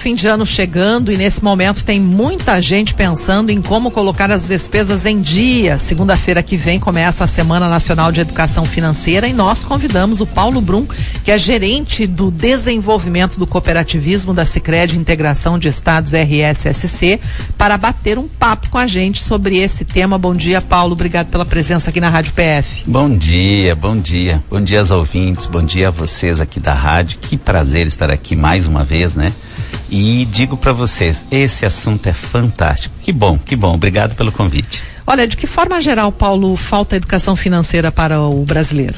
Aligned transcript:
Fim 0.00 0.14
de 0.14 0.26
ano 0.26 0.46
chegando 0.46 1.12
e 1.12 1.16
nesse 1.18 1.44
momento 1.44 1.84
tem 1.84 2.00
muita 2.00 2.62
gente 2.62 2.94
pensando 2.94 3.50
em 3.50 3.60
como 3.60 3.90
colocar 3.90 4.30
as 4.30 4.46
despesas 4.46 5.04
em 5.04 5.20
dia. 5.20 5.76
Segunda-feira 5.76 6.42
que 6.42 6.56
vem 6.56 6.80
começa 6.80 7.24
a 7.24 7.26
Semana 7.26 7.68
Nacional 7.68 8.10
de 8.10 8.18
Educação 8.18 8.64
Financeira 8.64 9.28
e 9.28 9.34
nós 9.34 9.62
convidamos 9.62 10.22
o 10.22 10.26
Paulo 10.26 10.62
Brum, 10.62 10.86
que 11.22 11.30
é 11.30 11.38
gerente 11.38 12.06
do 12.06 12.30
desenvolvimento 12.30 13.38
do 13.38 13.46
cooperativismo 13.46 14.32
da 14.32 14.46
Sicredi 14.46 14.96
Integração 14.96 15.58
de 15.58 15.68
Estados 15.68 16.14
RSSC, 16.14 17.20
para 17.58 17.76
bater 17.76 18.16
um 18.18 18.26
papo 18.26 18.70
com 18.70 18.78
a 18.78 18.86
gente 18.86 19.22
sobre 19.22 19.58
esse 19.58 19.84
tema. 19.84 20.16
Bom 20.16 20.32
dia, 20.34 20.62
Paulo. 20.62 20.94
Obrigado 20.94 21.26
pela 21.26 21.44
presença 21.44 21.90
aqui 21.90 22.00
na 22.00 22.08
Rádio 22.08 22.32
PF. 22.32 22.84
Bom 22.86 23.14
dia, 23.14 23.76
bom 23.76 23.98
dia. 23.98 24.42
Bom 24.48 24.62
dia 24.62 24.78
aos 24.78 24.90
ouvintes, 24.90 25.44
bom 25.44 25.62
dia 25.62 25.88
a 25.88 25.90
vocês 25.90 26.40
aqui 26.40 26.58
da 26.58 26.72
rádio. 26.72 27.18
Que 27.18 27.36
prazer 27.36 27.86
estar 27.86 28.10
aqui 28.10 28.34
mais 28.34 28.66
uma 28.66 28.82
vez, 28.82 29.14
né? 29.14 29.30
E 29.90 30.24
digo 30.26 30.56
para 30.56 30.72
vocês, 30.72 31.24
esse 31.30 31.66
assunto 31.66 32.06
é 32.06 32.12
fantástico. 32.12 32.94
Que 33.02 33.12
bom, 33.12 33.36
que 33.36 33.56
bom. 33.56 33.74
Obrigado 33.74 34.14
pelo 34.14 34.30
convite. 34.30 34.82
Olha, 35.06 35.26
de 35.26 35.36
que 35.36 35.46
forma 35.46 35.80
geral, 35.80 36.12
Paulo, 36.12 36.56
falta 36.56 36.96
educação 36.96 37.34
financeira 37.34 37.90
para 37.90 38.20
o 38.20 38.44
brasileiro? 38.44 38.94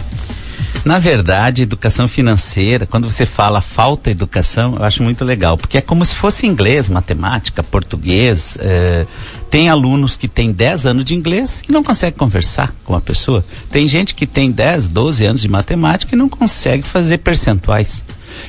Na 0.85 0.99
verdade, 0.99 1.63
educação 1.63 2.09
financeira, 2.09 2.87
quando 2.87 3.11
você 3.11 3.25
fala 3.25 3.61
falta 3.61 4.11
educação, 4.11 4.77
eu 4.77 4.85
acho 4.85 5.03
muito 5.03 5.25
legal, 5.25 5.57
porque 5.57 5.79
é 5.79 5.81
como 5.81 6.05
se 6.05 6.15
fosse 6.15 6.47
inglês, 6.47 6.91
matemática, 6.91 7.63
português. 7.63 8.59
Eh, 8.61 9.07
tem 9.53 9.69
alunos 9.69 10.17
que 10.17 10.27
têm 10.27 10.51
10 10.51 10.87
anos 10.87 11.05
de 11.05 11.15
inglês 11.15 11.63
e 11.69 11.73
não 11.73 11.85
consegue 11.85 12.17
conversar 12.17 12.75
com 12.87 12.95
a 12.95 13.01
pessoa. 13.03 13.45
Tem 13.71 13.87
gente 13.87 14.15
que 14.15 14.27
tem 14.27 14.51
10, 14.51 14.89
12 14.89 15.27
anos 15.27 15.43
de 15.43 15.49
matemática 15.49 16.15
e 16.15 16.19
não 16.19 16.27
consegue 16.27 16.83
fazer 16.83 17.19
percentuais. 17.19 18.03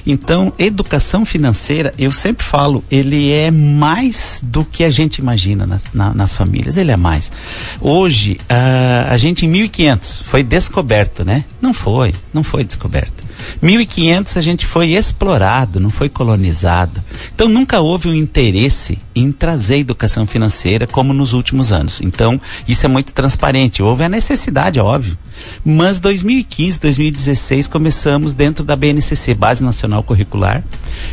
Então, 0.08 0.54
educação 0.58 1.26
financeira, 1.26 1.94
eu 2.00 2.14
sempre 2.14 2.46
falo, 2.46 2.82
ele 2.90 3.34
é 3.34 3.52
mais 3.52 4.42
do 4.46 4.64
que 4.64 4.82
a 4.82 4.90
gente 4.90 5.18
imagina 5.18 5.68
na, 5.68 5.82
na, 5.94 6.14
nas 6.14 6.36
famílias. 6.36 6.78
Ele 6.78 6.92
é 6.92 6.96
mais. 6.96 7.30
Hoje, 7.82 8.40
uh, 8.44 9.12
a 9.12 9.18
gente 9.18 9.46
em 9.46 9.50
1500 9.50 10.22
foi 10.22 10.42
descoberto, 10.42 11.26
né? 11.26 11.44
Não 11.62 11.74
foi, 11.74 12.16
não 12.34 12.44
foi 12.44 12.64
descoberto. 12.64 13.26
1500 13.62 14.38
a 14.38 14.42
gente 14.42 14.66
foi 14.66 14.92
explorado, 14.92 15.80
não 15.80 15.90
foi 15.90 16.10
colonizado. 16.10 17.04
Então 17.34 17.48
nunca 17.48 17.82
houve 17.82 18.10
um 18.10 18.14
interesse 18.14 19.00
em 19.16 19.32
trazer 19.32 19.80
educação 19.80 20.26
financeira 20.26 20.88
como 20.88 21.14
nos 21.14 21.34
últimos 21.34 21.72
anos. 21.72 22.02
Então 22.02 22.40
isso 22.68 22.86
é 22.86 22.90
muito 22.90 23.14
transparente. 23.14 23.84
Houve 23.84 24.04
a 24.04 24.10
necessidade, 24.10 24.80
óbvio. 24.80 25.18
Mas 25.64 26.00
2015, 26.00 26.80
2016 26.80 27.68
começamos 27.68 28.34
dentro 28.34 28.64
da 28.64 28.76
BNCC, 28.76 29.34
Base 29.34 29.64
Nacional 29.64 30.04
Curricular, 30.04 30.64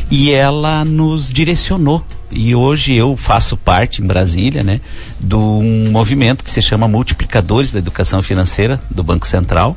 e 0.09 0.31
ela 0.31 0.85
nos 0.85 1.31
direcionou 1.31 2.05
e 2.31 2.55
hoje 2.55 2.93
eu 2.93 3.17
faço 3.17 3.57
parte 3.57 4.01
em 4.01 4.07
Brasília, 4.07 4.63
né, 4.63 4.79
de 5.19 5.35
um 5.35 5.91
movimento 5.91 6.43
que 6.43 6.51
se 6.51 6.61
chama 6.61 6.87
Multiplicadores 6.87 7.71
da 7.71 7.79
Educação 7.79 8.21
Financeira 8.21 8.79
do 8.89 9.03
Banco 9.03 9.27
Central 9.27 9.75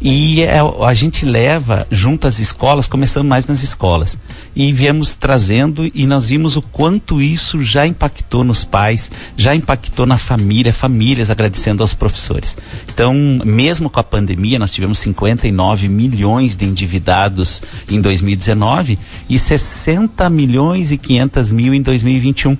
e 0.00 0.42
é, 0.42 0.58
a 0.60 0.94
gente 0.94 1.24
leva 1.24 1.86
junto 1.90 2.26
às 2.26 2.38
escolas, 2.38 2.88
começando 2.88 3.26
mais 3.26 3.46
nas 3.46 3.62
escolas. 3.62 4.18
E 4.56 4.72
viemos 4.72 5.14
trazendo 5.14 5.90
e 5.94 6.06
nós 6.06 6.28
vimos 6.28 6.56
o 6.56 6.62
quanto 6.62 7.20
isso 7.20 7.62
já 7.62 7.86
impactou 7.86 8.42
nos 8.42 8.64
pais, 8.64 9.10
já 9.36 9.54
impactou 9.54 10.06
na 10.06 10.16
família, 10.16 10.72
famílias 10.72 11.30
agradecendo 11.30 11.82
aos 11.82 11.92
professores. 11.92 12.56
Então, 12.88 13.14
mesmo 13.44 13.90
com 13.90 14.00
a 14.00 14.04
pandemia, 14.04 14.58
nós 14.58 14.72
tivemos 14.72 14.98
59 14.98 15.88
milhões 15.88 16.56
de 16.56 16.64
endividados 16.64 17.62
em 17.90 18.00
2019 18.00 18.98
e 19.28 19.38
60 19.38 20.28
milhões 20.30 20.90
e 20.90 20.96
500 20.96 21.52
mil 21.52 21.74
em 21.74 21.82
2021. 21.82 22.56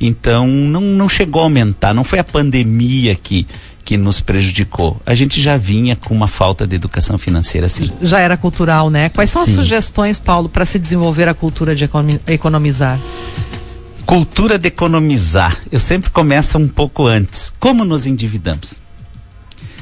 Então, 0.00 0.46
não, 0.46 0.80
não 0.80 1.08
chegou 1.08 1.42
a 1.42 1.44
aumentar, 1.44 1.92
não 1.92 2.04
foi 2.04 2.18
a 2.18 2.24
pandemia 2.24 3.14
que 3.14 3.46
que 3.90 3.96
nos 3.96 4.20
prejudicou. 4.20 5.02
A 5.04 5.16
gente 5.16 5.40
já 5.40 5.56
vinha 5.56 5.96
com 5.96 6.14
uma 6.14 6.28
falta 6.28 6.64
de 6.64 6.76
educação 6.76 7.18
financeira 7.18 7.66
assim. 7.66 7.90
Já 8.00 8.20
era 8.20 8.36
cultural, 8.36 8.88
né? 8.88 9.08
Quais 9.08 9.30
são 9.30 9.44
Sim. 9.44 9.50
as 9.50 9.56
sugestões, 9.56 10.20
Paulo, 10.20 10.48
para 10.48 10.64
se 10.64 10.78
desenvolver 10.78 11.28
a 11.28 11.34
cultura 11.34 11.74
de 11.74 11.90
economizar? 12.28 13.00
Cultura 14.06 14.56
de 14.60 14.68
economizar. 14.68 15.56
Eu 15.72 15.80
sempre 15.80 16.08
começo 16.08 16.56
um 16.56 16.68
pouco 16.68 17.04
antes. 17.04 17.52
Como 17.58 17.84
nos 17.84 18.06
endividamos? 18.06 18.74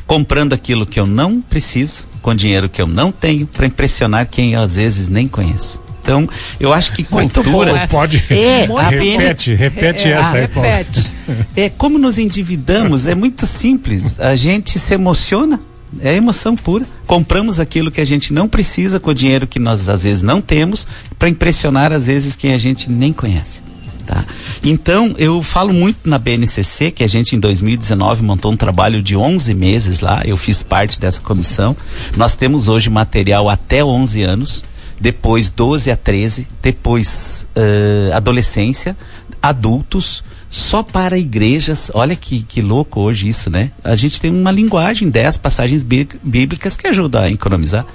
Comprando 0.06 0.54
aquilo 0.54 0.86
que 0.86 0.98
eu 0.98 1.06
não 1.06 1.42
preciso, 1.42 2.06
com 2.22 2.34
dinheiro 2.34 2.66
que 2.70 2.80
eu 2.80 2.86
não 2.86 3.12
tenho, 3.12 3.46
para 3.46 3.66
impressionar 3.66 4.26
quem 4.26 4.54
eu 4.54 4.62
às 4.62 4.76
vezes 4.76 5.10
nem 5.10 5.28
conheço. 5.28 5.82
Então, 6.00 6.26
eu 6.58 6.72
acho 6.72 6.94
que 6.94 7.04
cultura. 7.04 7.86
Pode. 7.92 8.25
É, 8.30 8.66
repete, 8.88 9.54
repete 9.54 10.08
é, 10.08 10.12
essa 10.12 10.38
aí, 10.38 10.48
Paulo. 10.48 10.66
Repete. 10.66 11.17
É, 11.56 11.68
como 11.68 11.98
nos 11.98 12.18
endividamos, 12.18 13.06
é 13.06 13.14
muito 13.14 13.46
simples. 13.46 14.18
A 14.20 14.36
gente 14.36 14.78
se 14.78 14.94
emociona. 14.94 15.60
É 16.00 16.14
emoção 16.14 16.54
pura. 16.54 16.84
Compramos 17.06 17.58
aquilo 17.58 17.90
que 17.90 18.00
a 18.00 18.04
gente 18.04 18.32
não 18.32 18.46
precisa 18.46 19.00
com 19.00 19.10
o 19.10 19.14
dinheiro 19.14 19.46
que 19.46 19.58
nós 19.58 19.88
às 19.88 20.02
vezes 20.02 20.20
não 20.20 20.42
temos 20.42 20.86
para 21.18 21.30
impressionar 21.30 21.92
às 21.92 22.06
vezes 22.06 22.36
quem 22.36 22.52
a 22.52 22.58
gente 22.58 22.90
nem 22.90 23.10
conhece. 23.10 23.62
Tá? 24.04 24.24
Então, 24.62 25.14
eu 25.18 25.42
falo 25.42 25.72
muito 25.72 26.08
na 26.08 26.18
BNCC, 26.18 26.90
que 26.90 27.02
a 27.02 27.06
gente 27.06 27.36
em 27.36 27.38
2019 27.40 28.22
montou 28.22 28.52
um 28.52 28.56
trabalho 28.56 29.02
de 29.02 29.16
11 29.16 29.52
meses 29.54 30.00
lá, 30.00 30.22
eu 30.24 30.36
fiz 30.36 30.62
parte 30.62 30.98
dessa 30.98 31.20
comissão. 31.20 31.76
Nós 32.16 32.34
temos 32.34 32.68
hoje 32.68 32.88
material 32.88 33.48
até 33.48 33.84
11 33.84 34.22
anos 34.22 34.64
depois 35.00 35.50
12 35.50 35.90
a 35.90 35.96
13, 35.96 36.48
depois 36.62 37.46
uh, 37.56 38.14
adolescência, 38.14 38.96
adultos, 39.40 40.24
só 40.50 40.82
para 40.82 41.16
igrejas. 41.19 41.91
Olha 41.94 42.16
que, 42.16 42.42
que 42.42 42.60
louco 42.60 43.00
hoje 43.00 43.28
isso, 43.28 43.48
né? 43.50 43.70
A 43.84 43.94
gente 43.97 44.20
tem 44.20 44.31
uma 44.31 44.50
linguagem, 44.50 45.09
10 45.10 45.38
passagens 45.38 45.82
bíblicas 45.82 46.76
que 46.76 46.86
ajudam 46.86 47.22
a 47.22 47.31
economizar. 47.31 47.86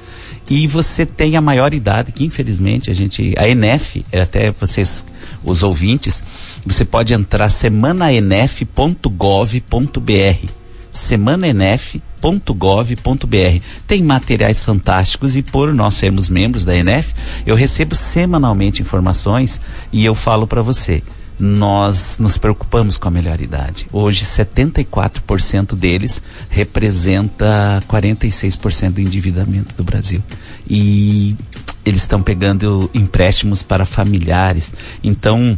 E 0.50 0.66
você 0.68 1.06
tem 1.06 1.38
a 1.38 1.42
maior 1.42 1.74
idade, 1.74 2.12
que 2.12 2.26
infelizmente 2.26 2.92
a 2.92 2.94
gente. 2.94 3.34
A 3.38 3.48
ENEF, 3.48 4.04
é 4.12 4.20
até 4.22 4.52
vocês, 4.52 5.06
os 5.44 5.64
ouvintes, 5.64 6.22
você 6.66 6.84
pode 6.84 7.14
entrar 7.14 7.48
semanaenef.gov.br. 7.50 10.48
Semanaenef.gov.br. 10.92 13.62
Tem 13.88 14.04
materiais 14.04 14.60
fantásticos 14.62 15.38
e 15.38 15.42
por 15.42 15.74
nós 15.74 15.94
sermos 15.96 16.30
membros 16.30 16.66
da 16.66 16.76
ENF, 16.76 17.14
eu 17.46 17.56
recebo 17.56 17.96
semanalmente 17.96 18.82
informações 18.82 19.62
e 19.94 20.04
eu 20.04 20.14
falo 20.14 20.46
para 20.46 20.62
você 20.62 21.02
nós 21.40 22.20
nos 22.20 22.38
preocupamos 22.38 22.98
com 22.98 23.08
a 23.08 23.12
melhor 23.12 23.42
idade. 23.42 23.88
Hoje, 23.92 24.24
74% 24.24 25.76
deles 25.76 26.22
representa 26.50 27.84
46% 27.88 28.92
do 28.92 29.02
endividamento 29.02 29.76
do 29.76 29.84
Brasil. 29.84 30.24
E 30.68 31.36
eles 31.86 32.02
estão 32.02 32.22
pegando 32.22 32.90
empréstimos 32.94 33.62
para 33.62 33.86
familiares. 33.86 34.74
Então, 35.04 35.58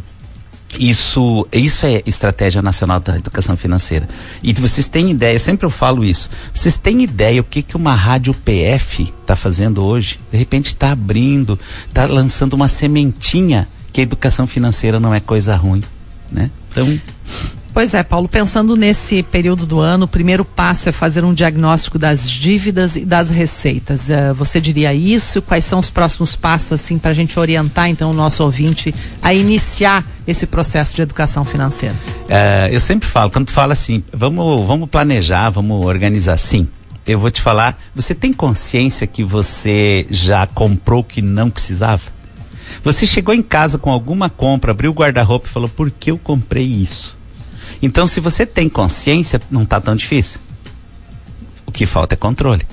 isso, 0.78 1.46
isso 1.52 1.86
é 1.86 2.02
estratégia 2.04 2.60
nacional 2.60 3.00
da 3.00 3.16
educação 3.16 3.56
financeira. 3.56 4.08
E 4.42 4.52
vocês 4.52 4.88
têm 4.88 5.10
ideia, 5.10 5.38
sempre 5.38 5.64
eu 5.64 5.70
falo 5.70 6.04
isso. 6.04 6.28
Vocês 6.52 6.76
têm 6.76 7.02
ideia 7.02 7.40
o 7.40 7.44
que, 7.44 7.62
que 7.62 7.76
uma 7.76 7.94
rádio 7.94 8.34
PF 8.34 9.04
está 9.20 9.36
fazendo 9.36 9.82
hoje? 9.82 10.18
De 10.30 10.36
repente 10.36 10.66
está 10.66 10.92
abrindo, 10.92 11.58
está 11.88 12.04
lançando 12.06 12.54
uma 12.54 12.68
sementinha 12.68 13.68
que 13.96 14.00
a 14.00 14.02
educação 14.02 14.46
financeira 14.46 15.00
não 15.00 15.14
é 15.14 15.20
coisa 15.20 15.56
ruim, 15.56 15.82
né? 16.30 16.50
Então, 16.70 17.00
Pois 17.72 17.94
é, 17.94 18.02
Paulo, 18.02 18.28
pensando 18.28 18.76
nesse 18.76 19.22
período 19.22 19.64
do 19.64 19.80
ano, 19.80 20.04
o 20.04 20.08
primeiro 20.08 20.44
passo 20.44 20.90
é 20.90 20.92
fazer 20.92 21.24
um 21.24 21.32
diagnóstico 21.32 21.98
das 21.98 22.30
dívidas 22.30 22.96
e 22.96 23.06
das 23.06 23.30
receitas. 23.30 24.08
Uh, 24.08 24.34
você 24.34 24.60
diria 24.60 24.92
isso? 24.92 25.40
Quais 25.40 25.64
são 25.64 25.78
os 25.78 25.88
próximos 25.88 26.36
passos, 26.36 26.72
assim, 26.72 26.98
para 26.98 27.10
a 27.10 27.14
gente 27.14 27.38
orientar, 27.38 27.88
então, 27.88 28.10
o 28.10 28.14
nosso 28.14 28.42
ouvinte 28.42 28.94
a 29.22 29.32
iniciar 29.32 30.04
esse 30.26 30.46
processo 30.46 30.94
de 30.94 31.00
educação 31.00 31.42
financeira? 31.42 31.94
Uh, 31.94 32.72
eu 32.72 32.80
sempre 32.80 33.08
falo, 33.08 33.30
quando 33.30 33.46
tu 33.46 33.52
fala 33.52 33.72
assim, 33.72 34.04
vamos, 34.12 34.66
vamos 34.66 34.90
planejar, 34.90 35.48
vamos 35.48 35.84
organizar, 35.86 36.36
sim. 36.38 36.68
Eu 37.06 37.18
vou 37.18 37.30
te 37.30 37.40
falar, 37.40 37.78
você 37.94 38.14
tem 38.14 38.32
consciência 38.32 39.06
que 39.06 39.22
você 39.22 40.06
já 40.10 40.46
comprou 40.46 41.00
o 41.00 41.04
que 41.04 41.22
não 41.22 41.48
precisava? 41.48 42.15
Você 42.82 43.06
chegou 43.06 43.34
em 43.34 43.42
casa 43.42 43.78
com 43.78 43.90
alguma 43.90 44.30
compra, 44.30 44.70
abriu 44.70 44.90
o 44.90 44.94
guarda-roupa 44.94 45.46
e 45.46 45.50
falou, 45.50 45.68
por 45.68 45.90
que 45.90 46.10
eu 46.10 46.18
comprei 46.18 46.64
isso? 46.64 47.16
Então, 47.82 48.06
se 48.06 48.20
você 48.20 48.46
tem 48.46 48.68
consciência, 48.68 49.40
não 49.50 49.62
está 49.62 49.80
tão 49.80 49.94
difícil. 49.94 50.40
O 51.66 51.72
que 51.72 51.84
falta 51.84 52.14
é 52.14 52.16
controle. 52.16 52.66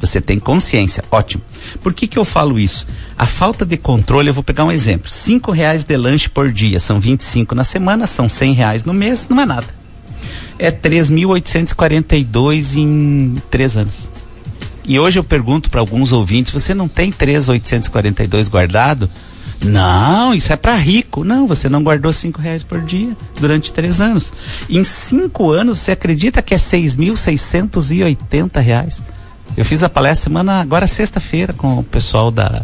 Você 0.00 0.20
tem 0.20 0.38
consciência, 0.38 1.02
ótimo. 1.10 1.42
Por 1.82 1.92
que, 1.92 2.06
que 2.06 2.18
eu 2.18 2.24
falo 2.24 2.58
isso? 2.58 2.86
A 3.16 3.26
falta 3.26 3.66
de 3.66 3.76
controle, 3.76 4.28
eu 4.28 4.34
vou 4.34 4.44
pegar 4.44 4.64
um 4.64 4.70
exemplo. 4.70 5.10
Cinco 5.10 5.50
reais 5.50 5.82
de 5.82 5.96
lanche 5.96 6.28
por 6.28 6.52
dia, 6.52 6.78
são 6.78 7.00
25 7.00 7.54
na 7.54 7.64
semana, 7.64 8.06
são 8.06 8.28
100 8.28 8.52
reais 8.52 8.84
no 8.84 8.94
mês, 8.94 9.26
não 9.28 9.40
é 9.40 9.46
nada. 9.46 9.66
É 10.56 10.70
3.842 10.70 12.76
em 12.76 13.34
três 13.50 13.76
anos. 13.76 14.08
E 14.88 14.98
hoje 14.98 15.18
eu 15.18 15.24
pergunto 15.24 15.68
para 15.68 15.80
alguns 15.80 16.12
ouvintes, 16.12 16.50
você 16.50 16.72
não 16.72 16.88
tem 16.88 17.12
3.842 17.12 18.48
guardado? 18.48 19.08
Não, 19.62 20.32
isso 20.32 20.50
é 20.50 20.56
para 20.56 20.74
rico. 20.76 21.24
Não, 21.24 21.46
você 21.46 21.68
não 21.68 21.82
guardou 21.82 22.10
cinco 22.10 22.40
reais 22.40 22.62
por 22.62 22.80
dia 22.80 23.14
durante 23.38 23.70
três 23.70 24.00
anos. 24.00 24.32
Em 24.70 24.82
cinco 24.82 25.50
anos, 25.50 25.80
você 25.80 25.92
acredita 25.92 26.40
que 26.40 26.54
é 26.54 26.58
seis 26.58 26.96
mil 26.96 27.18
seiscentos 27.18 27.90
e 27.90 28.02
oitenta 28.02 28.60
reais? 28.60 29.02
Eu 29.54 29.64
fiz 29.64 29.82
a 29.82 29.90
palestra 29.90 30.24
semana, 30.30 30.60
agora 30.60 30.86
sexta-feira, 30.86 31.52
com 31.52 31.78
o 31.78 31.84
pessoal 31.84 32.30
da, 32.30 32.62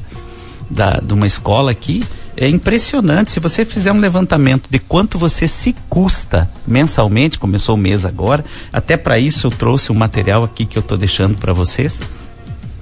da, 0.71 1.01
de 1.01 1.13
uma 1.13 1.27
escola 1.27 1.73
aqui. 1.73 2.03
É 2.37 2.49
impressionante. 2.49 3.33
Se 3.33 3.41
você 3.41 3.65
fizer 3.65 3.93
um 3.93 4.01
levantamento 4.01 4.69
de 4.69 4.79
quanto 4.79 5.19
você 5.19 5.47
se 5.47 5.75
custa 5.89 6.51
mensalmente, 6.67 7.39
começou 7.39 7.75
o 7.75 7.79
mês 7.79 8.05
agora, 8.05 8.45
até 8.73 8.97
para 8.97 9.19
isso 9.19 9.47
eu 9.47 9.51
trouxe 9.51 9.93
um 9.93 9.95
material 9.95 10.43
aqui 10.43 10.67
que 10.67 10.77
eu 10.77 10.81
estou 10.81 10.99
deixando 10.99 11.37
para 11.37 11.53
vocês. 11.53 12.01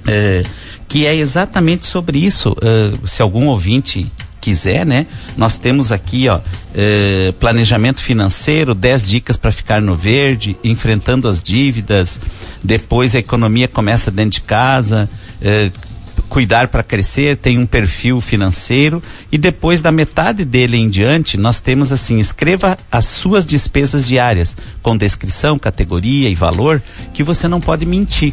É, 0.06 0.42
que 0.88 1.06
é 1.06 1.14
exatamente 1.14 1.86
sobre 1.86 2.18
isso. 2.18 2.52
Uh, 2.52 3.06
se 3.06 3.22
algum 3.22 3.46
ouvinte 3.46 4.10
quiser, 4.42 4.84
né? 4.84 5.06
Nós 5.36 5.56
temos 5.56 5.92
aqui, 5.92 6.28
ó, 6.28 6.38
uh, 6.38 7.32
planejamento 7.34 8.00
financeiro, 8.02 8.74
10 8.74 9.04
dicas 9.08 9.36
para 9.36 9.52
ficar 9.52 9.80
no 9.80 9.94
verde, 9.94 10.56
enfrentando 10.64 11.28
as 11.28 11.40
dívidas, 11.40 12.20
depois 12.62 13.14
a 13.14 13.20
economia 13.20 13.68
começa 13.68 14.10
dentro 14.10 14.32
de 14.32 14.40
casa, 14.42 15.08
uh, 15.40 15.91
cuidar 16.32 16.68
para 16.68 16.82
crescer, 16.82 17.36
tem 17.36 17.58
um 17.58 17.66
perfil 17.66 18.18
financeiro 18.18 19.02
e 19.30 19.36
depois 19.36 19.82
da 19.82 19.92
metade 19.92 20.46
dele 20.46 20.78
em 20.78 20.88
diante, 20.88 21.36
nós 21.36 21.60
temos 21.60 21.92
assim, 21.92 22.18
escreva 22.18 22.78
as 22.90 23.04
suas 23.04 23.44
despesas 23.44 24.06
diárias 24.08 24.56
com 24.82 24.96
descrição, 24.96 25.58
categoria 25.58 26.30
e 26.30 26.34
valor 26.34 26.82
que 27.12 27.22
você 27.22 27.46
não 27.46 27.60
pode 27.60 27.84
mentir 27.84 28.32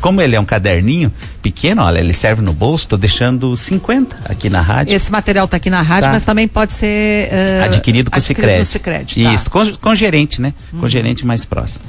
como 0.00 0.22
ele 0.22 0.34
é 0.34 0.40
um 0.40 0.44
caderninho 0.44 1.12
pequeno, 1.42 1.82
olha, 1.82 1.98
ele 1.98 2.14
serve 2.14 2.40
no 2.40 2.52
bolso, 2.52 2.84
estou 2.84 2.98
deixando 2.98 3.54
50 3.54 4.16
aqui 4.24 4.48
na 4.48 4.62
rádio. 4.62 4.94
Esse 4.94 5.12
material 5.12 5.44
está 5.44 5.58
aqui 5.58 5.68
na 5.68 5.82
rádio, 5.82 6.04
tá. 6.04 6.12
mas 6.12 6.24
também 6.24 6.48
pode 6.48 6.72
ser 6.72 7.28
uh, 7.28 7.64
adquirido 7.64 8.10
com 8.10 8.16
adquirido 8.16 8.64
Cicred. 8.64 9.22
Tá. 9.22 9.34
Isso, 9.34 9.50
com, 9.50 9.70
com 9.74 9.94
gerente, 9.94 10.40
né? 10.40 10.54
Hum. 10.72 10.80
Com 10.80 10.88
gerente 10.88 11.26
mais 11.26 11.44
próximo. 11.44 11.84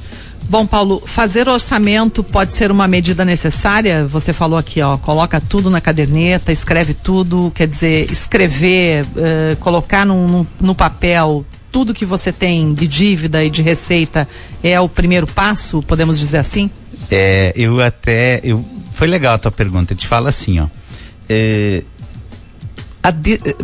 Bom, 0.49 0.65
Paulo, 0.67 1.01
fazer 1.05 1.49
orçamento 1.49 2.23
pode 2.23 2.55
ser 2.55 2.69
uma 2.69 2.87
medida 2.87 3.25
necessária? 3.25 4.05
Você 4.05 4.33
falou 4.33 4.57
aqui, 4.57 4.81
ó, 4.81 4.97
coloca 4.97 5.41
tudo 5.41 5.69
na 5.69 5.81
caderneta, 5.81 6.51
escreve 6.51 6.93
tudo, 6.93 7.51
quer 7.55 7.67
dizer, 7.67 8.11
escrever, 8.11 9.03
uh, 9.03 9.55
colocar 9.59 10.05
no, 10.05 10.27
no, 10.27 10.47
no 10.59 10.75
papel 10.75 11.45
tudo 11.73 11.91
que 11.91 12.05
você 12.05 12.31
tem 12.31 12.71
de 12.71 12.87
dívida 12.87 13.43
e 13.43 13.49
de 13.49 13.63
receita 13.63 14.27
é 14.63 14.79
o 14.79 14.87
primeiro 14.87 15.25
passo, 15.25 15.81
podemos 15.81 16.19
dizer 16.19 16.37
assim? 16.37 16.69
É, 17.09 17.51
eu 17.55 17.81
até. 17.81 18.39
Eu, 18.43 18.63
foi 18.91 19.07
legal 19.07 19.33
a 19.33 19.37
tua 19.39 19.51
pergunta. 19.51 19.91
Eu 19.93 19.97
te 19.97 20.07
falo 20.07 20.27
assim, 20.27 20.59
ó. 20.59 20.67
É, 21.27 21.83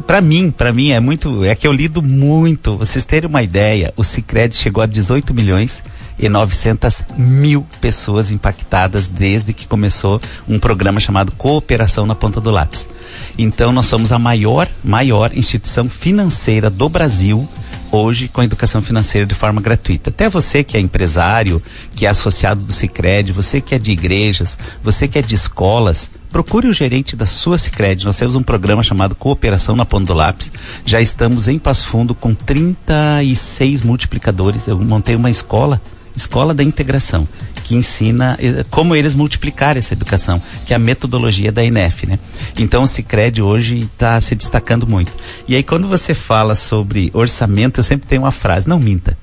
para 0.06 0.22
mim, 0.22 0.52
para 0.52 0.74
mim 0.74 0.92
é 0.92 1.00
muito, 1.00 1.46
é 1.46 1.56
que 1.56 1.68
eu 1.68 1.72
lido 1.72 2.02
muito. 2.02 2.76
Vocês 2.78 3.06
terem 3.06 3.30
uma 3.30 3.44
ideia, 3.44 3.94
o 3.96 4.04
Sicredi 4.04 4.56
chegou 4.58 4.84
a 4.84 4.86
18 4.88 5.34
milhões 5.34 5.84
e 6.20 6.28
900 6.28 7.06
mil 7.18 7.66
pessoas 7.80 8.30
impactadas 8.30 9.08
desde 9.08 9.54
que 9.54 9.68
começou 9.68 10.22
um 10.48 10.60
programa 10.60 11.00
chamado 11.00 11.32
Cooperação 11.32 12.06
na 12.06 12.14
Ponta 12.14 12.42
do 12.42 12.52
Lápis. 12.52 12.90
Então 13.38 13.72
nós 13.72 13.86
somos 13.86 14.12
a 14.12 14.20
maior, 14.20 14.68
maior 14.84 15.32
instituição 15.36 15.88
financeira 15.88 16.70
do 16.70 16.90
Brasil 16.90 17.48
hoje 17.92 18.28
com 18.28 18.42
a 18.42 18.44
educação 18.46 18.82
financeira 18.82 19.26
de 19.26 19.34
forma 19.34 19.62
gratuita. 19.62 20.10
Até 20.10 20.30
você 20.30 20.64
que 20.64 20.78
é 20.78 20.80
empresário, 20.80 21.62
que 21.96 22.06
é 22.06 22.10
associado 22.10 22.62
do 22.62 22.72
Sicredi, 22.72 23.32
você 23.32 23.60
que 23.60 23.74
é 23.74 23.80
de 23.80 23.92
igrejas, 23.92 24.58
você 24.84 25.08
que 25.08 25.18
é 25.18 25.22
de 25.22 25.34
escolas, 25.34 26.10
procure 26.30 26.68
o 26.68 26.74
gerente 26.74 27.16
da 27.16 27.26
sua 27.26 27.58
Sicredi. 27.58 28.06
Nós 28.06 28.18
temos 28.18 28.36
um 28.36 28.44
programa 28.44 28.84
chamado 28.84 29.16
Cooperação 29.16 29.76
na 29.76 29.86
Ponta 29.86 30.06
do 30.06 30.14
Lápis. 30.14 30.52
Já 30.86 31.02
estamos 31.02 31.48
em 31.48 31.58
Passo 31.58 31.88
Fundo 31.88 32.14
com 32.14 32.34
36 32.34 33.82
multiplicadores. 33.82 34.68
Eu 34.68 34.78
montei 34.78 35.16
uma 35.16 35.32
escola 35.32 35.82
Escola 36.20 36.54
da 36.54 36.62
Integração, 36.62 37.28
que 37.64 37.76
ensina 37.76 38.38
eh, 38.40 38.66
como 38.70 38.96
eles 38.96 39.14
multiplicar 39.14 39.78
essa 39.78 39.94
educação, 39.94 40.42
que 40.66 40.74
é 40.74 40.76
a 40.76 40.80
metodologia 40.80 41.52
da 41.52 41.64
INEF, 41.64 42.06
né? 42.06 42.20
Então 42.58 42.84
o 42.84 42.88
Cicred 42.88 43.42
hoje 43.42 43.90
está 43.92 44.20
se 44.20 44.36
destacando 44.36 44.86
muito. 44.86 45.12
E 45.48 45.56
aí 45.56 45.64
quando 45.64 45.88
você 45.88 46.14
fala 46.14 46.56
sobre 46.56 47.10
orçamento, 47.14 47.80
eu 47.80 47.84
sempre 47.84 48.08
tenho 48.08 48.24
uma 48.24 48.32
frase, 48.32 48.68
não 48.68 48.80
minta. 48.80 49.18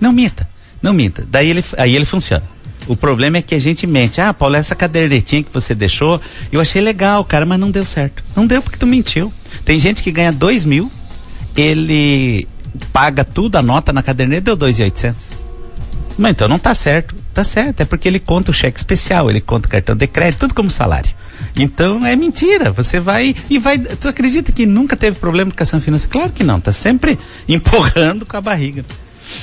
Não 0.00 0.12
minta, 0.12 0.48
não 0.80 0.94
minta. 0.94 1.26
Daí 1.30 1.50
ele, 1.50 1.64
aí 1.76 1.94
ele 1.94 2.06
funciona. 2.06 2.44
O 2.86 2.96
problema 2.96 3.36
é 3.36 3.42
que 3.42 3.54
a 3.54 3.58
gente 3.58 3.86
mente. 3.86 4.20
Ah, 4.20 4.32
Paulo, 4.32 4.56
essa 4.56 4.74
cadernetinha 4.74 5.42
que 5.42 5.52
você 5.52 5.74
deixou, 5.74 6.20
eu 6.50 6.60
achei 6.60 6.80
legal, 6.80 7.22
cara, 7.22 7.44
mas 7.44 7.60
não 7.60 7.70
deu 7.70 7.84
certo. 7.84 8.24
Não 8.34 8.46
deu 8.46 8.62
porque 8.62 8.78
tu 8.78 8.86
mentiu. 8.86 9.32
Tem 9.64 9.78
gente 9.78 10.02
que 10.02 10.10
ganha 10.10 10.32
dois 10.32 10.64
mil, 10.64 10.90
ele 11.54 12.48
paga 12.92 13.24
tudo, 13.24 13.56
a 13.56 13.62
nota 13.62 13.92
na 13.92 14.02
caderneta 14.02 14.42
deu 14.42 14.56
dois 14.56 14.78
e 14.78 14.82
oitocentos. 14.82 15.32
Mas 16.20 16.32
então 16.32 16.46
não 16.46 16.56
está 16.56 16.74
certo. 16.74 17.14
Está 17.30 17.42
certo, 17.42 17.80
é 17.80 17.84
porque 17.86 18.06
ele 18.06 18.20
conta 18.20 18.50
o 18.50 18.54
cheque 18.54 18.76
especial, 18.76 19.30
ele 19.30 19.40
conta 19.40 19.66
o 19.66 19.70
cartão 19.70 19.96
de 19.96 20.06
crédito, 20.06 20.40
tudo 20.40 20.54
como 20.54 20.68
salário. 20.68 21.10
Então 21.56 22.04
é 22.04 22.14
mentira. 22.14 22.70
Você 22.72 23.00
vai 23.00 23.34
e 23.48 23.58
vai. 23.58 23.78
Tu 23.78 24.06
acredita 24.06 24.52
que 24.52 24.66
nunca 24.66 24.96
teve 24.96 25.18
problema 25.18 25.50
com 25.50 25.62
a 25.62 25.80
financeira? 25.80 26.12
Claro 26.12 26.32
que 26.32 26.44
não. 26.44 26.58
Está 26.58 26.72
sempre 26.72 27.18
empurrando 27.48 28.26
com 28.26 28.36
a 28.36 28.40
barriga. 28.40 28.84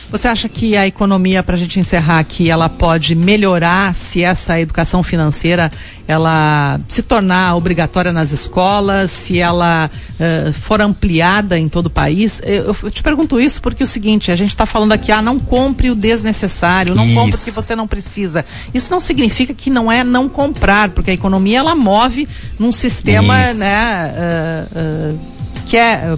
Você 0.09 0.27
acha 0.27 0.49
que 0.49 0.75
a 0.75 0.87
economia, 0.87 1.43
para 1.43 1.55
a 1.55 1.57
gente 1.57 1.79
encerrar 1.79 2.19
aqui, 2.19 2.49
ela 2.49 2.69
pode 2.69 3.15
melhorar 3.15 3.93
se 3.93 4.23
essa 4.23 4.59
educação 4.59 5.03
financeira 5.03 5.71
ela 6.07 6.79
se 6.87 7.03
tornar 7.03 7.55
obrigatória 7.55 8.13
nas 8.13 8.31
escolas, 8.31 9.11
se 9.11 9.39
ela 9.39 9.91
uh, 10.13 10.53
for 10.53 10.81
ampliada 10.81 11.59
em 11.59 11.67
todo 11.67 11.87
o 11.87 11.89
país? 11.89 12.41
Eu, 12.43 12.75
eu, 12.81 12.91
te 12.91 13.03
pergunto 13.03 13.39
isso 13.39 13.61
porque 13.61 13.83
é 13.83 13.85
o 13.85 13.87
seguinte, 13.87 14.31
a 14.31 14.35
gente 14.35 14.51
está 14.51 14.65
falando 14.65 14.93
aqui, 14.93 15.11
ah, 15.11 15.21
não 15.21 15.37
compre 15.37 15.91
o 15.91 15.95
desnecessário, 15.95 16.95
não 16.95 17.05
isso. 17.05 17.15
compre 17.15 17.35
o 17.35 17.43
que 17.43 17.51
você 17.51 17.75
não 17.75 17.87
precisa. 17.87 18.45
Isso 18.73 18.89
não 18.89 19.01
significa 19.01 19.53
que 19.53 19.69
não 19.69 19.91
é 19.91 20.03
não 20.03 20.29
comprar, 20.29 20.89
porque 20.91 21.11
a 21.11 21.13
economia 21.13 21.59
ela 21.59 21.75
move 21.75 22.27
num 22.57 22.71
sistema, 22.71 23.49
isso. 23.49 23.59
né, 23.59 24.13
uh, 24.15 25.13
uh, 25.13 25.19
que 25.65 25.75
é 25.75 26.15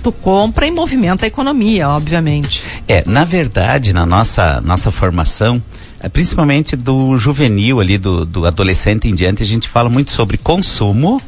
tu 0.00 0.12
compra 0.12 0.66
e 0.66 0.70
movimenta 0.70 1.26
a 1.26 1.28
economia, 1.28 1.88
obviamente. 1.88 2.62
É, 2.88 3.02
na 3.06 3.24
verdade, 3.24 3.92
na 3.92 4.04
nossa, 4.04 4.60
nossa 4.60 4.90
formação, 4.90 5.62
é, 6.00 6.08
principalmente 6.08 6.76
do 6.76 7.16
juvenil 7.18 7.80
ali, 7.80 7.98
do, 7.98 8.24
do 8.24 8.46
adolescente 8.46 9.08
em 9.08 9.14
diante, 9.14 9.42
a 9.42 9.46
gente 9.46 9.68
fala 9.68 9.88
muito 9.88 10.10
sobre 10.10 10.36
consumo 10.38 11.20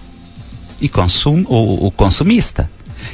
e 0.80 0.88
consumo, 0.88 1.46
o, 1.48 1.86
o 1.86 1.90
consumista. 1.90 2.68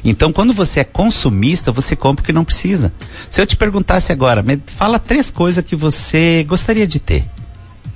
Então, 0.05 0.32
quando 0.32 0.52
você 0.52 0.81
é 0.81 0.84
consumista, 0.84 1.72
você 1.72 1.96
compra 1.96 2.22
o 2.22 2.26
que 2.26 2.32
não 2.32 2.44
precisa. 2.44 2.92
Se 3.30 3.40
eu 3.40 3.47
te 3.47 3.56
perguntasse 3.56 4.12
agora, 4.12 4.42
me 4.42 4.61
fala 4.66 4.99
três 4.99 5.30
coisas 5.30 5.64
que 5.64 5.75
você 5.75 6.44
gostaria 6.47 6.87
de 6.87 6.99
ter. 6.99 7.25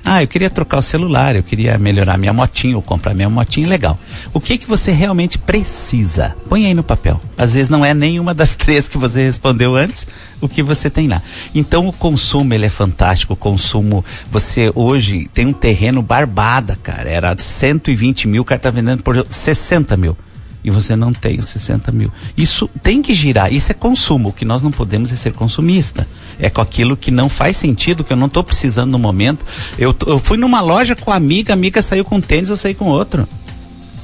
Ah, 0.04 0.22
eu 0.22 0.26
queria 0.26 0.50
trocar 0.50 0.78
o 0.78 0.82
celular, 0.82 1.36
eu 1.36 1.42
queria 1.44 1.78
melhorar 1.78 2.18
minha 2.18 2.32
motinha 2.32 2.76
ou 2.76 2.82
comprar 2.82 3.14
minha 3.14 3.30
motinha, 3.30 3.68
legal. 3.68 3.98
O 4.32 4.40
que 4.40 4.58
que 4.58 4.66
você 4.66 4.90
realmente 4.90 5.38
precisa? 5.38 6.34
Põe 6.48 6.66
aí 6.66 6.74
no 6.74 6.82
papel. 6.82 7.20
Às 7.38 7.54
vezes 7.54 7.68
não 7.68 7.84
é 7.84 7.94
nenhuma 7.94 8.34
das 8.34 8.54
três 8.56 8.88
que 8.88 8.98
você 8.98 9.24
respondeu 9.24 9.76
antes, 9.76 10.06
o 10.40 10.48
que 10.48 10.62
você 10.62 10.90
tem 10.90 11.06
lá. 11.06 11.22
Então 11.54 11.86
o 11.86 11.92
consumo 11.92 12.52
ele 12.52 12.66
é 12.66 12.70
fantástico. 12.70 13.34
O 13.34 13.36
consumo, 13.36 14.04
você 14.30 14.72
hoje 14.74 15.30
tem 15.32 15.46
um 15.46 15.52
terreno 15.52 16.02
barbada, 16.02 16.76
cara. 16.82 17.08
Era 17.08 17.36
120 17.38 18.26
mil, 18.26 18.42
o 18.42 18.44
cara 18.44 18.60
tá 18.60 18.70
vendendo 18.70 19.04
por 19.04 19.24
60 19.28 19.96
mil 19.96 20.16
e 20.64 20.70
você 20.70 20.94
não 20.94 21.12
tem 21.12 21.38
os 21.38 21.48
60 21.48 21.90
mil. 21.92 22.10
Isso 22.36 22.68
tem 22.82 23.02
que 23.02 23.14
girar, 23.14 23.52
isso 23.52 23.72
é 23.72 23.74
consumo. 23.74 24.28
O 24.28 24.32
que 24.32 24.44
nós 24.44 24.62
não 24.62 24.70
podemos 24.70 25.12
é 25.12 25.16
ser 25.16 25.32
consumista. 25.32 26.06
É 26.38 26.48
com 26.48 26.60
aquilo 26.60 26.96
que 26.96 27.10
não 27.10 27.28
faz 27.28 27.56
sentido, 27.56 28.04
que 28.04 28.12
eu 28.12 28.16
não 28.16 28.26
estou 28.26 28.44
precisando 28.44 28.92
no 28.92 28.98
momento. 28.98 29.44
Eu, 29.78 29.94
eu 30.06 30.18
fui 30.18 30.36
numa 30.36 30.60
loja 30.60 30.94
com 30.94 31.10
a 31.10 31.16
amiga, 31.16 31.52
a 31.52 31.54
amiga 31.54 31.82
saiu 31.82 32.04
com 32.04 32.20
tênis, 32.20 32.48
eu 32.48 32.56
saí 32.56 32.74
com 32.74 32.86
outro. 32.86 33.26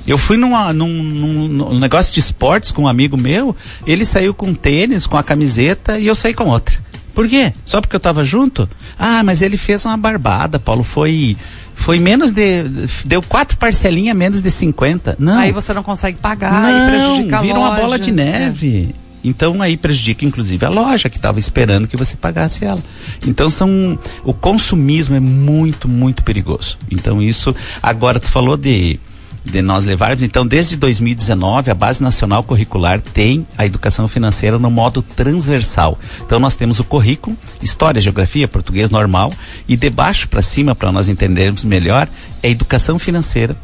Eu 0.07 0.17
fui 0.17 0.39
numa, 0.39 0.73
num, 0.73 0.89
num, 0.89 1.49
num, 1.49 1.79
negócio 1.79 2.15
de 2.15 2.19
esportes 2.19 2.73
com 2.73 2.85
um 2.85 2.89
amigo 2.89 3.15
meu, 3.15 3.55
ele 3.87 4.07
saiu 4.07 4.33
com 4.33 4.55
tênis, 4.55 5.07
com 5.07 5.19
a 5.19 5.23
camiseta 5.23 5.99
e 5.99 6.07
eu 6.07 6.15
saí 6.15 6.33
com 6.33 6.47
outra. 6.47 6.79
Por 7.19 7.29
quê? 7.29 7.53
Só 7.65 7.81
porque 7.81 7.97
eu 7.97 7.99
estava 7.99 8.25
junto? 8.25 8.71
Ah, 8.97 9.25
mas 9.25 9.43
ele 9.43 9.57
fez 9.57 9.85
uma 9.85 9.97
barbada, 9.97 10.61
Paulo. 10.61 10.85
Foi 10.85 11.37
foi 11.75 11.99
menos 11.99 12.31
de. 12.31 12.63
Deu 13.05 13.21
quatro 13.21 13.59
parcelinhas 13.59 14.17
menos 14.17 14.41
de 14.41 14.49
50. 14.49 15.17
Não. 15.19 15.37
Aí 15.37 15.51
você 15.51 15.75
não 15.75 15.83
consegue 15.83 16.17
pagar 16.19 16.63
não, 16.63 16.71
e 16.71 16.91
prejudica 16.91 17.39
a 17.39 17.41
vira 17.41 17.59
loja. 17.59 17.71
uma 17.71 17.77
bola 17.81 17.99
de 17.99 18.13
neve. 18.13 18.95
É. 18.95 19.09
Então 19.25 19.61
aí 19.61 19.77
prejudica 19.77 20.25
inclusive 20.25 20.65
a 20.65 20.69
loja 20.69 21.09
que 21.09 21.17
estava 21.17 21.41
esperando 21.41 21.89
que 21.89 21.97
você 21.97 22.17
pagasse 22.17 22.65
ela. 22.65 22.81
Então 23.27 23.51
são 23.51 23.99
o 24.23 24.33
consumismo 24.33 25.17
é 25.17 25.21
muito 25.21 25.89
muito 25.89 26.23
perigoso. 26.23 26.79
Então 26.89 27.21
isso 27.21 27.53
agora 27.83 28.21
tu 28.21 28.31
falou 28.31 28.57
de 28.57 29.01
de 29.45 29.63
nós 29.63 29.85
levarmos. 29.85 30.23
Então, 30.23 30.47
desde 30.47 30.77
2019, 30.77 31.71
a 31.71 31.75
Base 31.75 32.03
Nacional 32.03 32.43
Curricular 32.43 33.01
tem 33.01 33.47
a 33.57 33.65
educação 33.65 34.07
financeira 34.07 34.59
no 34.59 34.71
modo 34.71 35.03
transversal. 35.03 35.99
Então, 36.25 36.39
nós 36.39 36.57
temos 36.57 36.79
o 36.79 36.85
currículo, 36.85 37.37
História, 37.63 38.01
Geografia, 38.01 38.49
Português 38.49 38.91
normal, 38.91 39.33
e 39.69 39.77
de 39.77 39.91
baixo 39.91 40.29
para 40.29 40.43
cima, 40.43 40.75
para 40.75 40.93
nós 40.93 41.09
entendermos 41.09 41.65
melhor, 41.65 42.09
é 42.43 42.51
educação 42.51 42.99
financeira, 42.99 43.57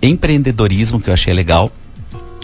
empreendedorismo, 0.00 1.00
que 1.00 1.10
eu 1.10 1.14
achei 1.14 1.32
legal, 1.32 1.70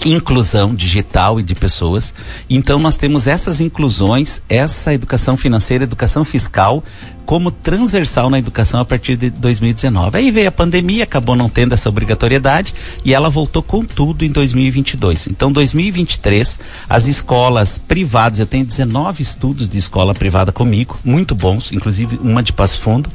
inclusão 0.04 0.74
digital 0.74 1.40
e 1.40 1.42
de 1.42 1.54
pessoas. 1.54 2.14
Então 2.48 2.78
nós 2.78 2.96
temos 2.96 3.26
essas 3.26 3.60
inclusões, 3.60 4.42
essa 4.48 4.94
educação 4.94 5.36
financeira, 5.36 5.84
educação 5.84 6.24
fiscal 6.24 6.82
como 7.28 7.50
transversal 7.50 8.30
na 8.30 8.38
educação 8.38 8.80
a 8.80 8.86
partir 8.86 9.14
de 9.14 9.28
2019. 9.28 10.16
Aí 10.16 10.30
veio 10.30 10.48
a 10.48 10.50
pandemia, 10.50 11.04
acabou 11.04 11.36
não 11.36 11.46
tendo 11.46 11.74
essa 11.74 11.86
obrigatoriedade 11.86 12.72
e 13.04 13.12
ela 13.12 13.28
voltou 13.28 13.62
com 13.62 13.84
tudo 13.84 14.24
em 14.24 14.30
2022. 14.30 15.26
Então 15.26 15.52
2023, 15.52 16.58
as 16.88 17.06
escolas 17.06 17.78
privadas, 17.78 18.38
eu 18.38 18.46
tenho 18.46 18.64
19 18.64 19.22
estudos 19.22 19.68
de 19.68 19.76
escola 19.76 20.14
privada 20.14 20.52
comigo, 20.52 20.98
muito 21.04 21.34
bons, 21.34 21.70
inclusive 21.70 22.18
uma 22.22 22.42
de 22.42 22.50
Passo 22.50 22.80
Fundo, 22.80 23.10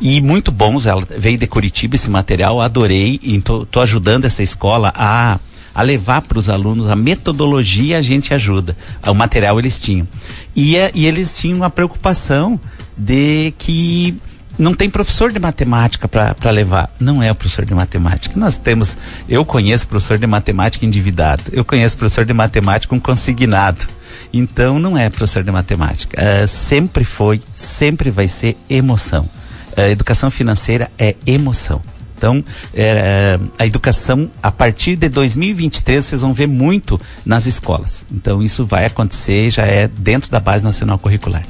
e 0.00 0.18
muito 0.22 0.50
bons, 0.50 0.86
ela 0.86 1.06
veio 1.18 1.36
de 1.36 1.46
Curitiba 1.46 1.94
esse 1.94 2.08
material, 2.08 2.62
adorei 2.62 3.20
e 3.22 3.36
estou 3.36 3.82
ajudando 3.82 4.24
essa 4.24 4.42
escola 4.42 4.94
a 4.96 5.38
a 5.78 5.82
levar 5.82 6.22
para 6.22 6.40
os 6.40 6.48
alunos 6.48 6.90
a 6.90 6.96
metodologia 6.96 7.98
a 7.98 8.02
gente 8.02 8.34
ajuda. 8.34 8.76
O 9.06 9.14
material 9.14 9.60
eles 9.60 9.78
tinham. 9.78 10.08
E, 10.56 10.76
é, 10.76 10.90
e 10.92 11.06
eles 11.06 11.38
tinham 11.38 11.58
uma 11.58 11.70
preocupação 11.70 12.58
de 12.96 13.54
que 13.56 14.12
não 14.58 14.74
tem 14.74 14.90
professor 14.90 15.30
de 15.30 15.38
matemática 15.38 16.08
para 16.08 16.50
levar. 16.50 16.92
Não 16.98 17.22
é 17.22 17.30
o 17.30 17.34
professor 17.36 17.64
de 17.64 17.72
matemática. 17.74 18.36
Nós 18.36 18.56
temos, 18.56 18.98
eu 19.28 19.44
conheço 19.44 19.86
professor 19.86 20.18
de 20.18 20.26
matemática 20.26 20.84
endividado, 20.84 21.44
eu 21.52 21.64
conheço 21.64 21.96
professor 21.96 22.24
de 22.24 22.32
matemática 22.32 22.92
um 22.92 22.98
consignado. 22.98 23.86
Então 24.32 24.80
não 24.80 24.98
é 24.98 25.08
professor 25.08 25.44
de 25.44 25.52
matemática. 25.52 26.20
Uh, 26.20 26.48
sempre 26.48 27.04
foi, 27.04 27.40
sempre 27.54 28.10
vai 28.10 28.26
ser 28.26 28.56
emoção. 28.68 29.30
Uh, 29.76 29.82
educação 29.82 30.28
financeira 30.28 30.90
é 30.98 31.14
emoção. 31.24 31.80
Então, 32.18 32.44
é, 32.74 33.38
a 33.56 33.64
educação, 33.64 34.28
a 34.42 34.50
partir 34.50 34.96
de 34.96 35.08
2023, 35.08 36.04
vocês 36.04 36.20
vão 36.20 36.32
ver 36.32 36.48
muito 36.48 37.00
nas 37.24 37.46
escolas. 37.46 38.04
Então, 38.12 38.42
isso 38.42 38.66
vai 38.66 38.84
acontecer, 38.84 39.50
já 39.50 39.64
é 39.64 39.86
dentro 39.86 40.28
da 40.28 40.40
Base 40.40 40.64
Nacional 40.64 40.98
Curricular. 40.98 41.42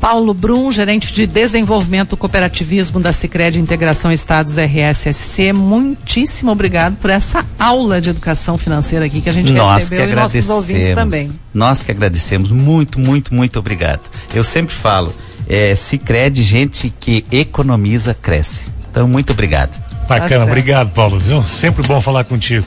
Paulo 0.00 0.34
Brum, 0.34 0.70
gerente 0.70 1.12
de 1.12 1.26
desenvolvimento 1.26 2.16
cooperativismo 2.16 3.00
da 3.00 3.12
Sicredi 3.12 3.58
Integração 3.58 4.12
Estados 4.12 4.58
RSSC, 4.58 5.52
muitíssimo 5.52 6.50
obrigado 6.50 6.96
por 6.96 7.08
essa 7.08 7.44
aula 7.58 8.00
de 8.00 8.10
educação 8.10 8.58
financeira 8.58 9.06
aqui 9.06 9.20
que 9.20 9.30
a 9.30 9.32
gente 9.32 9.52
Nós 9.52 9.84
recebeu 9.84 10.06
que 10.06 10.12
e 10.12 10.16
nossos 10.16 10.50
ouvintes 10.50 10.94
também. 10.94 11.32
Nós 11.54 11.80
que 11.80 11.90
agradecemos, 11.90 12.50
muito, 12.50 13.00
muito, 13.00 13.32
muito 13.32 13.58
obrigado. 13.58 14.02
Eu 14.34 14.44
sempre 14.44 14.74
falo, 14.74 15.14
é, 15.48 15.74
Sicredi, 15.74 16.42
gente 16.42 16.92
que 17.00 17.24
economiza, 17.30 18.12
cresce. 18.12 18.66
Então, 18.90 19.06
muito 19.08 19.32
obrigado. 19.32 19.85
Bacana, 20.06 20.44
tá 20.44 20.50
obrigado, 20.50 20.90
Paulo. 20.90 21.18
Viu? 21.18 21.42
Sempre 21.42 21.86
bom 21.86 22.00
falar 22.00 22.24
contigo. 22.24 22.64